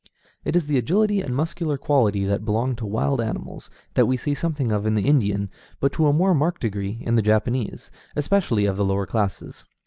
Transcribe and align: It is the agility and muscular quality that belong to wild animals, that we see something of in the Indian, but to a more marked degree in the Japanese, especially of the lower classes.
It 0.43 0.55
is 0.55 0.65
the 0.65 0.79
agility 0.79 1.21
and 1.21 1.35
muscular 1.35 1.77
quality 1.77 2.25
that 2.25 2.43
belong 2.43 2.75
to 2.77 2.87
wild 2.87 3.21
animals, 3.21 3.69
that 3.93 4.07
we 4.07 4.17
see 4.17 4.33
something 4.33 4.71
of 4.71 4.87
in 4.87 4.95
the 4.95 5.05
Indian, 5.05 5.51
but 5.79 5.91
to 5.91 6.07
a 6.07 6.11
more 6.11 6.33
marked 6.33 6.61
degree 6.61 6.97
in 7.01 7.13
the 7.17 7.21
Japanese, 7.21 7.91
especially 8.15 8.65
of 8.65 8.77
the 8.77 8.83
lower 8.83 9.05
classes. 9.05 9.63